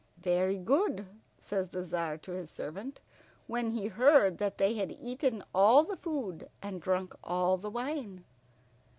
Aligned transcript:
"Very 0.23 0.57
good," 0.57 1.05
says 1.37 1.69
the 1.69 1.83
Tzar 1.83 2.17
to 2.23 2.31
his 2.31 2.49
servant, 2.49 3.01
when 3.45 3.69
he 3.69 3.85
heard 3.85 4.39
that 4.39 4.57
they 4.57 4.73
had 4.73 4.91
eaten 4.99 5.43
all 5.53 5.83
the 5.83 5.95
food 5.95 6.49
and 6.59 6.81
drunk 6.81 7.13
all 7.23 7.55
the 7.55 7.69
wine. 7.69 8.25